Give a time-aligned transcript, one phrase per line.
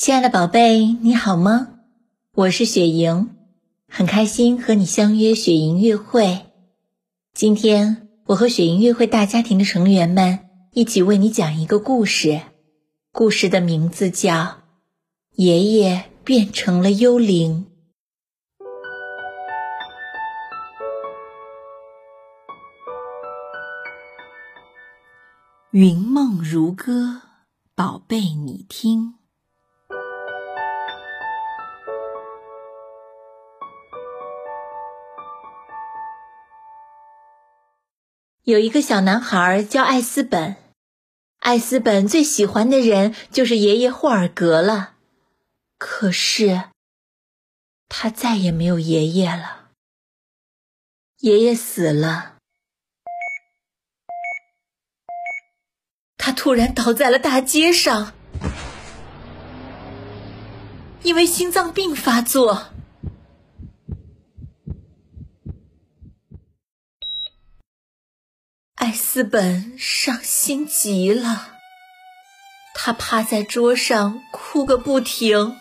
[0.00, 1.74] 亲爱的宝贝，你好吗？
[2.32, 3.36] 我是雪莹，
[3.86, 6.46] 很开心和你相约雪莹乐会。
[7.34, 10.38] 今天我和雪莹乐会大家庭的成员们
[10.72, 12.40] 一起为你讲一个故事，
[13.12, 14.32] 故事的名字叫
[15.32, 17.66] 《爷爷变成了幽灵》。
[25.72, 27.20] 云梦如歌，
[27.74, 29.19] 宝贝你听。
[38.50, 40.56] 有一个小男孩叫艾斯本，
[41.38, 44.96] 艾斯本最喜欢的人就是爷爷霍尔格了。
[45.78, 46.64] 可是，
[47.88, 49.70] 他再也没有爷爷了。
[51.18, 52.36] 爷爷死了。
[56.18, 58.12] 他突然倒在了大街上，
[61.02, 62.66] 因为心脏病发作。
[68.74, 71.58] 艾斯本伤心极了，
[72.74, 75.58] 他趴在桌上哭个不停。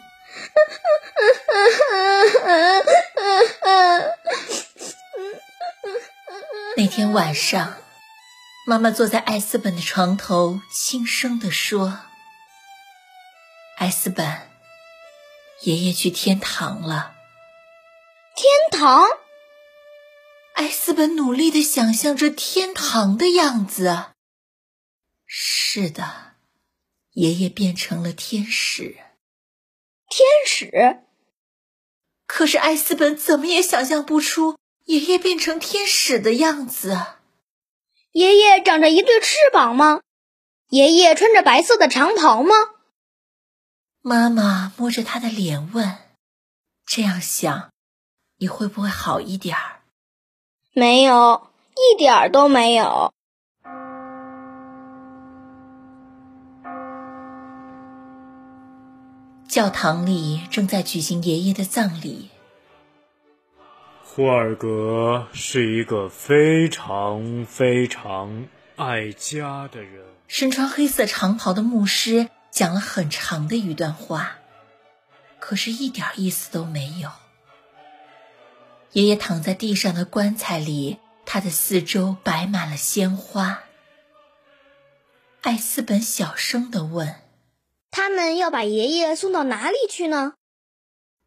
[6.77, 7.75] 那天晚上。
[8.65, 11.99] 妈妈坐在艾斯本的床头，轻声地说
[13.77, 14.47] ：“艾斯本，
[15.63, 17.13] 爷爷去天堂了。”
[18.37, 19.05] 天堂？
[20.59, 24.07] 艾斯本努力的想象着天堂的样子。
[25.25, 26.33] 是的，
[27.13, 28.97] 爷爷变成了天使。
[30.09, 30.99] 天使？
[32.27, 37.05] 可是艾斯本怎么也想象不出爷爷变成天使的样子。
[38.11, 40.01] 爷爷长着一对翅膀吗？
[40.71, 42.53] 爷爷穿着白色的长袍吗？
[44.01, 45.99] 妈妈摸着他的脸问
[46.85, 47.71] ：“这样想，
[48.39, 49.77] 你会不会好一点儿？”
[50.79, 53.13] 没有，一点儿都没有。
[59.49, 62.29] 教堂里正在举行爷爷的葬礼。
[64.05, 68.47] 霍尔格是一个非常非常
[68.77, 70.05] 爱家的人。
[70.29, 74.37] 身穿黑色长袍的牧师讲了很长的一段话，
[75.39, 77.09] 可是一点意思都没有。
[78.91, 83.63] 爷爷躺在地上的棺材里，他的四周摆满了鲜花。
[85.41, 87.15] 艾斯本小声的问
[87.91, 90.33] ：“他们要把爷爷送到哪里去呢？”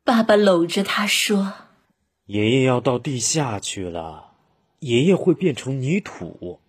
[0.04, 1.52] 爸爸搂着他说。
[2.26, 4.32] 爷爷要到地下去了，
[4.80, 6.60] 爷爷会变成泥土，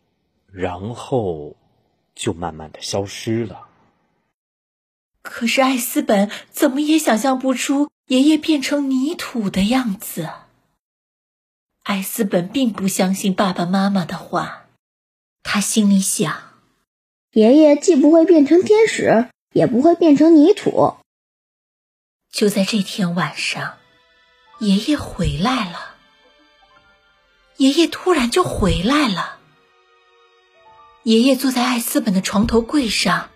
[0.51, 1.55] 然后
[2.13, 3.67] 就慢慢的消失了。
[5.23, 10.29] 可是艾斯本怎么也想象不出爷爷变成泥土的样子。
[11.83, 14.67] 艾斯本并不相信爸爸妈妈的话，
[15.43, 16.41] 他心里想：
[17.31, 20.95] 爷爷既不会变成天使，也不会变成泥土。
[22.31, 23.77] 就在这天晚上。
[24.59, 25.95] 爷爷回来了。
[27.57, 29.39] 爷爷突然就回来了。
[31.03, 33.29] 爷爷坐在艾斯本的床头柜上，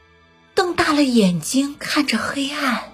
[0.56, 2.94] 瞪大了眼睛看着黑暗。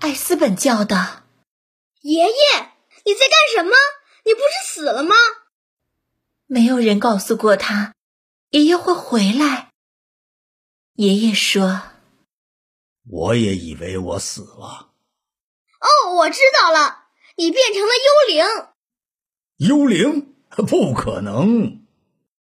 [0.00, 1.22] 艾斯本叫道
[2.02, 2.71] ：“爷爷，
[3.04, 3.72] 你在干什么？
[4.24, 5.14] 你不是死了吗？”
[6.46, 7.94] 没有人告诉过他，
[8.50, 9.70] 爷爷会回来。
[10.94, 11.82] 爷爷说
[13.08, 14.90] ：“我也以为我死了。”
[15.80, 18.44] 哦，我知道了，你变成了幽灵。
[19.56, 20.34] 幽灵？
[20.50, 21.82] 不可能！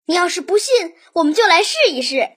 [0.06, 2.30] 你要是不信，我们就来试一试。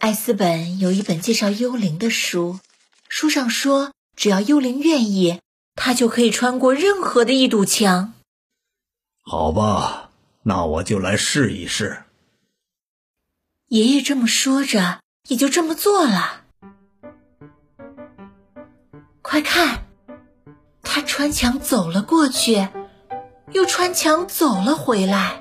[0.00, 2.60] 艾斯本有一本介绍幽灵的书，
[3.08, 5.40] 书上说，只要幽灵愿意，
[5.80, 8.12] 他就可以穿过任何的一堵墙。
[9.22, 10.10] 好吧，
[10.42, 12.02] 那我就来试一试。
[13.68, 16.42] 爷爷这么说着，也就这么做了。
[19.22, 19.84] 快看，
[20.82, 22.68] 他穿墙走了过去，
[23.52, 25.40] 又穿墙走了回来。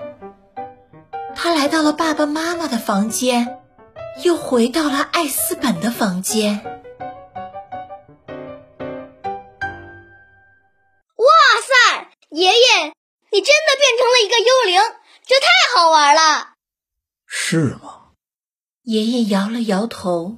[1.36, 3.57] 他来到了爸爸妈妈的房间，
[4.24, 6.83] 又回到了艾斯本的房间。
[12.38, 12.94] 爷爷，
[13.31, 14.80] 你真的变成了一个幽灵，
[15.25, 16.54] 这太好玩了！
[17.25, 18.12] 是吗？
[18.84, 20.38] 爷爷摇了摇头。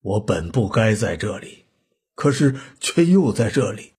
[0.00, 1.66] 我本不该在这里。
[2.14, 3.92] 可是却又在这里，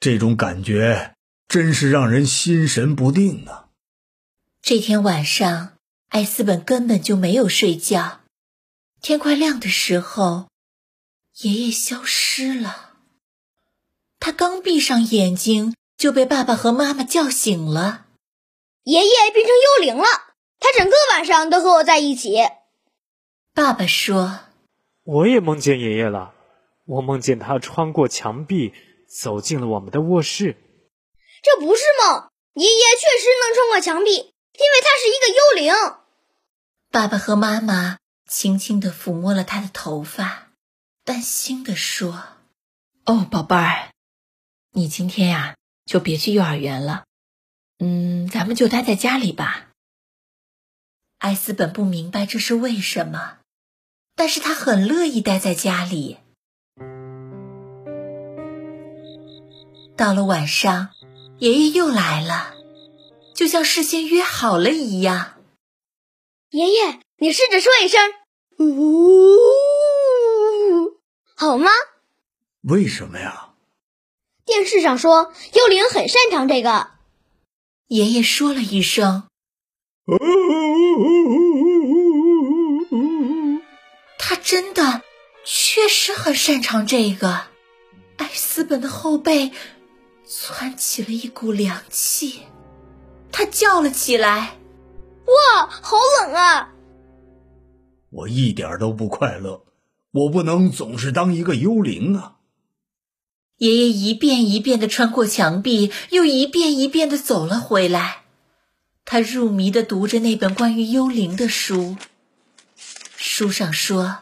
[0.00, 1.14] 这种感觉
[1.46, 3.68] 真是让人心神不定啊！
[4.62, 5.76] 这天晚上，
[6.08, 8.22] 艾斯本根本就没有睡觉，
[9.02, 10.48] 天快亮的时候，
[11.40, 12.94] 爷爷消失了。
[14.18, 18.06] 他刚闭上眼睛，就被爸爸和妈妈叫醒了。
[18.84, 20.06] 爷爷变成幽灵了，
[20.58, 22.38] 他整个晚上都和我在一起。
[23.52, 24.40] 爸爸说
[25.04, 26.32] ：“我也梦见爷爷了，
[26.86, 28.72] 我梦见他穿过墙壁，
[29.06, 30.56] 走进了我们的卧室。
[31.42, 36.00] 这不是梦，爷爷确实能穿过墙壁，因为他是一个幽灵。”
[36.90, 40.48] 爸爸和妈妈轻轻地抚摸了他的头发，
[41.04, 42.24] 担心地说
[43.04, 43.90] ：“哦，宝贝儿。”
[44.72, 45.56] 你今天呀，
[45.90, 47.04] 就别去幼儿园了，
[47.80, 49.70] 嗯，咱们就待在家里吧。
[51.18, 53.38] 艾斯本不明白这是为什么，
[54.14, 56.18] 但是他很乐意待在家里。
[59.96, 60.90] 到了晚上，
[61.40, 62.54] 爷爷又来了，
[63.34, 65.42] 就像事先约好了一样。
[66.50, 68.00] 爷爷，你试着说一声
[68.64, 69.34] “呜”，
[71.34, 71.68] 好吗？
[72.60, 73.49] 为什么呀？
[74.50, 76.88] 电视上说幽灵很擅长这个。
[77.86, 79.28] 爷爷说了一声
[84.18, 85.02] ：“他真的
[85.44, 87.42] 确实很擅长这个。”
[88.18, 89.52] 艾斯本的后背
[90.26, 92.42] 窜起了一股凉气，
[93.30, 94.58] 他叫了起来
[95.54, 96.72] ：“哇，好冷啊！”
[98.10, 99.64] 我一点都不快乐，
[100.10, 102.38] 我不能总是当一个幽灵啊。
[103.60, 108.22] 爷爷一遍一遍的穿过墙壁，又一遍一遍的走了回来。
[109.04, 111.98] 他入迷的读着那本关于幽灵的书。
[113.16, 114.20] 书上说，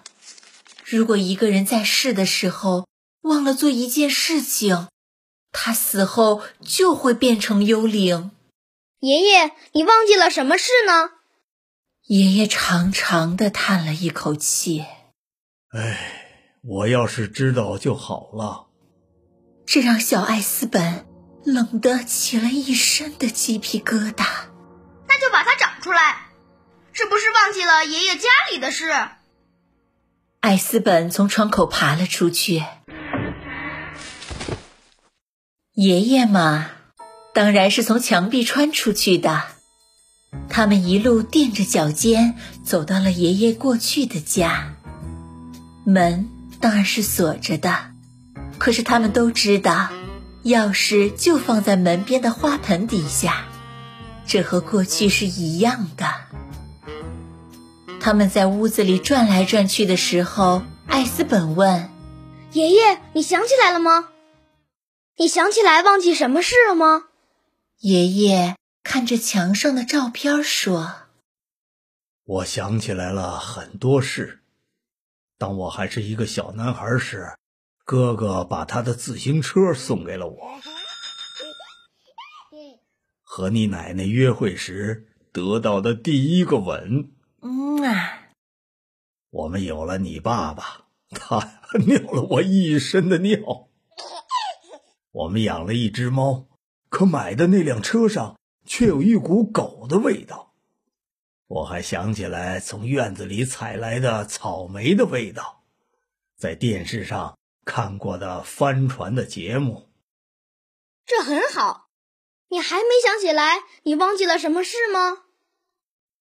[0.85, 2.89] 如果一个人在世的时候
[3.21, 4.89] 忘了做一件事情，
[5.53, 8.33] 他死后就会变成幽灵。
[8.99, 11.11] 爷爷，你忘记了什么事呢？
[12.09, 14.85] 爷爷长长的叹了一口气。
[15.71, 18.68] 哎，我要是知道就好了。
[19.71, 21.05] 这让小艾斯本
[21.45, 24.25] 冷得起了一身的鸡皮疙瘩。
[25.07, 26.29] 那就把它找出来，
[26.95, 28.91] 是不是忘记了爷爷家里的事？
[30.41, 32.65] 艾斯本从窗口爬了出去。
[35.75, 36.71] 爷爷嘛，
[37.35, 39.45] 当然是从墙壁穿出去的。
[40.49, 44.77] 他们一路垫着脚尖走到了爷爷过去的家，
[45.85, 47.98] 门当然是锁着的。
[48.59, 49.89] 可是他们都知道，
[50.45, 53.47] 钥匙就放在门边的花盆底下，
[54.27, 56.07] 这和过去是一样的。
[58.01, 61.91] 他们在屋子里转来转去的时候，艾斯本问
[62.53, 64.09] ：“爷爷，你想起来了吗？
[65.17, 67.05] 你想起来忘记什么事了吗？”
[67.81, 70.95] 爷爷看着墙上的照片说
[72.27, 74.41] ：“我想起来了很多事。
[75.39, 77.33] 当我还是一个小男孩时。”
[77.91, 80.61] 哥哥把他的自行车送给了我。
[83.23, 87.11] 和你奶奶约会时得到的第一个吻。
[87.41, 88.29] 嗯啊。
[89.31, 91.39] 我们有了你爸爸，他
[91.87, 93.71] 尿了我一身的尿。
[95.11, 96.47] 我们养了一只猫，
[96.91, 100.53] 可买的那辆车上却有一股狗的味道。
[101.47, 105.63] 我还想起来从院子里采来的草莓的味道，
[106.37, 107.35] 在电视上。
[107.69, 109.91] 看过的帆船的节目，
[111.05, 111.91] 这很好。
[112.49, 115.25] 你还没想起来，你忘记了什么事吗？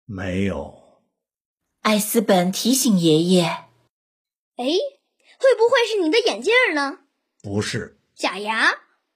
[0.05, 1.01] 没有。
[1.81, 3.45] 艾斯本提醒爷爷
[4.57, 6.99] ：“哎，会不会是你的眼镜呢
[7.41, 7.99] ？”“不是。
[8.13, 8.69] ”“假牙？”“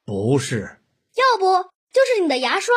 [0.04, 0.82] 不是。
[1.14, 2.74] ”“要不就是你的牙刷？”“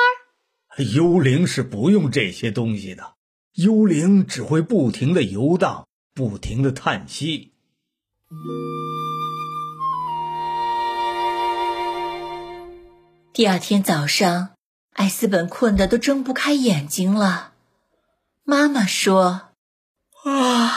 [0.94, 3.16] 幽灵是不用这些东西的，
[3.54, 7.54] 幽灵只会不停的游荡，不停的叹息。”
[13.32, 14.54] 第二天早上，
[14.94, 17.52] 艾斯本困得都睁不开眼睛了。
[18.42, 19.50] 妈妈说
[20.26, 20.72] ：“啊，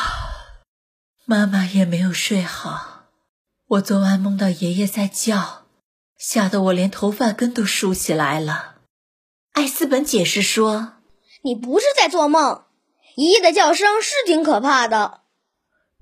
[1.25, 3.05] 妈妈也没有睡好。
[3.65, 5.65] 我昨晚梦到爷爷在叫，
[6.15, 8.75] 吓得我连头发根都竖起来了。”
[9.53, 10.98] 艾斯本解释说
[11.41, 12.65] ：“你不是在做梦，
[13.15, 15.22] 爷爷的叫声是挺可怕的。”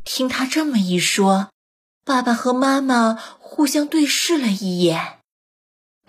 [0.03, 1.49] 听他这么一说，
[2.03, 5.20] 爸爸和妈妈互相对视了一眼。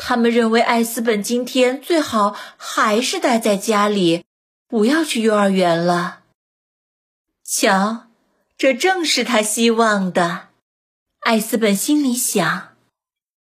[0.05, 4.25] 他们认为艾斯本今天最好还是待在家里，
[4.67, 6.23] 不要去幼儿园了。
[7.45, 8.09] 瞧，
[8.59, 10.49] 这正是他希望的。
[11.21, 12.75] 艾斯本心里想：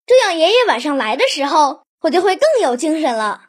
[0.07, 3.49] 这样爷爷晚上来的时候，我就会更有精神了。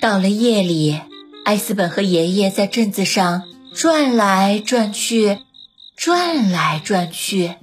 [0.00, 1.00] 到了夜里，
[1.44, 5.38] 艾斯本和爷爷在镇子上转来转去，
[5.96, 7.54] 转来转去，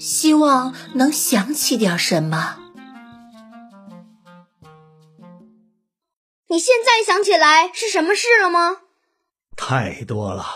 [0.00, 2.65] 希望能想起点什么。
[6.56, 8.78] 你现在想起来是什么事了吗？
[9.58, 10.46] 太多了，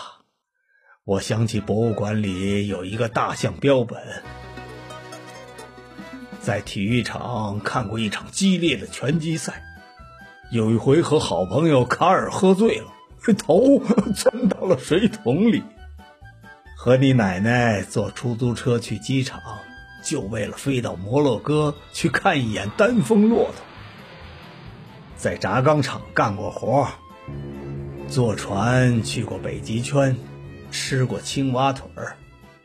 [1.03, 4.01] 我想起博物馆里有一个大象标本，
[6.39, 9.61] 在体育场看过一场激烈的拳击赛，
[10.51, 12.87] 有一回和好朋友卡尔喝醉了，
[13.37, 13.77] 头
[14.15, 15.61] 钻到了水桶里。
[16.75, 19.39] 和你奶奶坐出租车去机场，
[20.03, 23.53] 就为了飞到摩洛哥去看一眼丹峰骆驼。
[25.21, 26.87] 在轧钢厂干过活，
[28.09, 30.17] 坐船去过北极圈，
[30.71, 32.17] 吃过青蛙腿儿，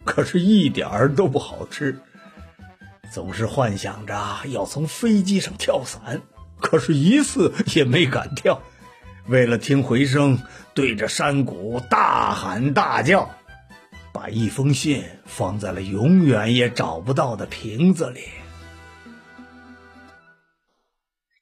[0.06, 2.00] 可是一点儿都不好吃。
[3.12, 6.22] 总是幻想着要从飞机上跳伞，
[6.58, 8.62] 可是一次也没敢跳。
[9.26, 10.38] 为了听回声，
[10.72, 13.28] 对着山谷大喊大叫，
[14.14, 18.22] 把一封信放在了永远也找不到的瓶子里。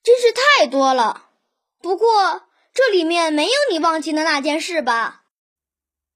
[0.05, 1.23] 真是太多了，
[1.81, 2.43] 不过
[2.75, 5.23] 这里面没有你忘记的那件事吧？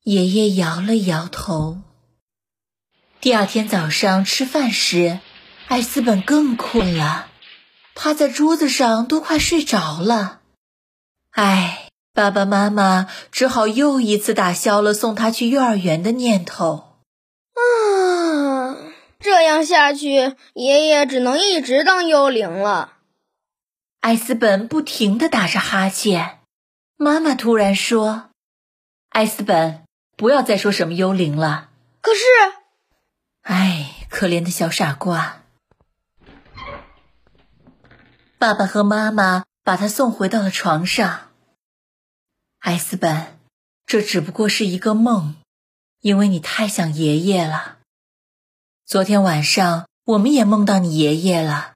[0.05, 1.79] 爷爷摇了摇头。
[3.23, 5.21] 第二天早上吃饭时，
[5.69, 7.31] 艾斯本更困了，
[7.95, 10.41] 趴在桌子上都快睡着了。
[11.31, 16.99] 唉，爸爸妈妈只好又一次打消了送他去幼儿园的念头。
[17.55, 18.77] 啊，
[19.19, 22.98] 这样下去，爷爷只能一直当幽灵了。
[24.01, 26.39] 艾斯本不停的打着哈欠，
[26.97, 28.31] 妈妈突然说
[29.11, 29.85] ：“艾斯本，
[30.17, 31.69] 不要再说什么幽灵了。”
[32.01, 32.21] 可是，
[33.43, 35.43] 哎，可怜的小傻瓜。
[38.39, 41.31] 爸爸和妈妈把他送回到了床上。
[42.61, 43.39] 艾斯本，
[43.85, 45.35] 这只不过是一个梦，
[46.01, 47.79] 因为你太想爷爷了。
[48.87, 51.75] 昨天晚上我们也梦到你爷爷了，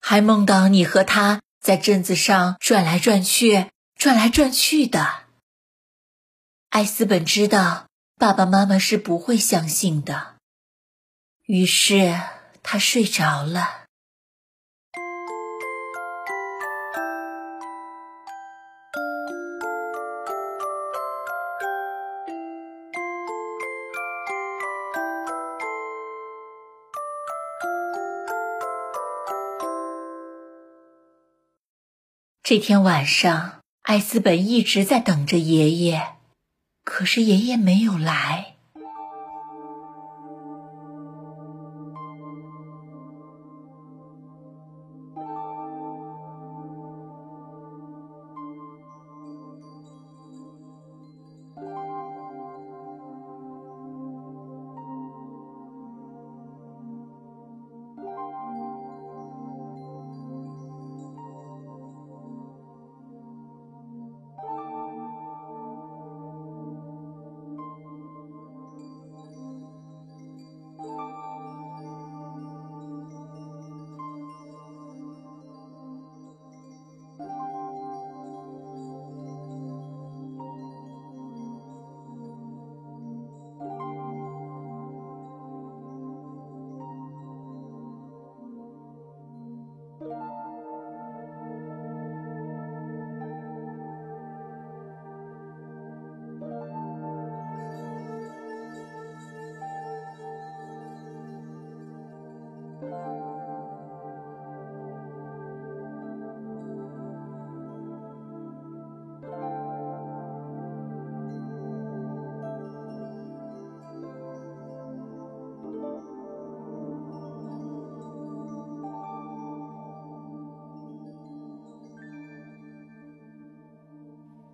[0.00, 1.40] 还梦到你和他。
[1.60, 5.24] 在镇子上转来转去，转来转去的。
[6.70, 10.36] 艾斯本知道爸爸妈妈是不会相信的，
[11.46, 12.18] 于是
[12.62, 13.79] 他睡着了。
[32.50, 36.16] 这天晚上，艾斯本一直在等着爷爷，
[36.82, 38.49] 可是爷爷没有来。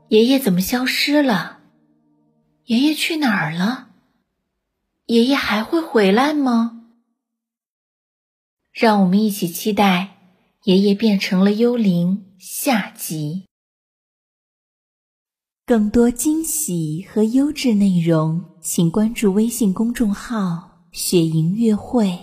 [0.09, 1.61] 爷爷怎么消失了？
[2.67, 3.91] 爷爷去哪儿了？
[5.07, 6.85] 爷爷还会回来吗？
[8.73, 10.19] 让我们一起期待
[10.65, 13.47] 爷爷变成了幽灵下集。
[15.65, 22.17] 更多惊喜和优质内容，请关注微信公众号“雪莹月会”。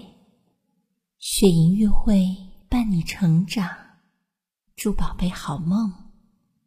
[1.20, 2.25] 雪莹月会
[2.70, 3.70] 伴你成长，
[4.78, 5.92] 祝宝贝好梦，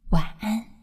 [0.09, 0.76] 晚安。